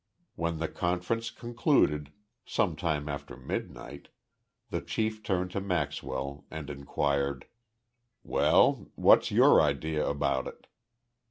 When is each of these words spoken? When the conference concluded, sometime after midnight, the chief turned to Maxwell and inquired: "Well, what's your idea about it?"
When 0.33 0.57
the 0.57 0.67
conference 0.67 1.29
concluded, 1.29 2.11
sometime 2.43 3.07
after 3.07 3.37
midnight, 3.37 4.07
the 4.71 4.81
chief 4.81 5.21
turned 5.21 5.51
to 5.51 5.61
Maxwell 5.61 6.43
and 6.49 6.71
inquired: 6.71 7.45
"Well, 8.23 8.89
what's 8.95 9.29
your 9.29 9.61
idea 9.61 10.03
about 10.03 10.47
it?" 10.47 10.65